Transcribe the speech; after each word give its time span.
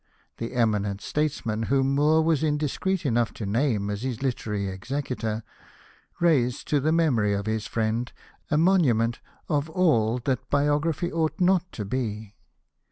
The 0.37 0.53
eminent 0.55 0.99
statesman 0.99 1.61
whom 1.69 1.93
Moore 1.93 2.23
was 2.23 2.41
indiscreet 2.41 3.05
enough 3.05 3.33
to 3.35 3.45
name 3.45 3.91
as 3.91 4.01
his 4.01 4.23
literary 4.23 4.67
executor 4.67 5.43
raised 6.19 6.67
to 6.69 6.79
the 6.79 6.91
memory 6.91 7.33
of 7.33 7.45
his 7.45 7.67
friend 7.67 8.11
a 8.49 8.57
monument 8.57 9.19
of 9.47 9.69
all 9.69 10.17
that 10.25 10.49
biography 10.49 11.11
ought 11.11 11.39
not 11.39 11.71
to 11.73 11.85
be. 11.85 12.33